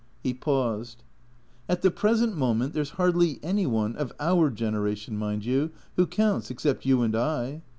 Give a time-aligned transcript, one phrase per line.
[0.23, 1.03] He paused.
[1.69, 6.49] "At the present moment there's hardly any one— of our generation, mind you— who counts
[6.49, 7.61] except you and I."